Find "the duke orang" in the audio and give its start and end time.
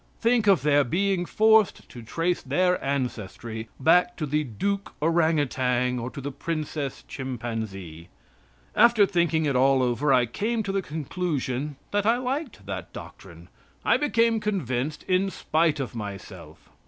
4.25-5.39